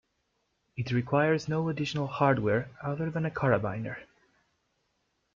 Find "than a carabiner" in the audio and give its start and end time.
3.11-3.97